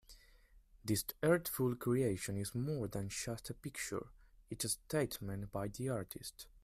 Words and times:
This 0.83 1.05
artful 1.21 1.75
creation 1.75 2.35
is 2.35 2.55
more 2.55 2.87
than 2.87 3.09
just 3.09 3.51
a 3.51 3.53
picture, 3.53 4.07
it's 4.49 4.65
a 4.65 4.69
statement 4.69 5.51
by 5.51 5.67
the 5.67 5.89
artist. 5.89 6.47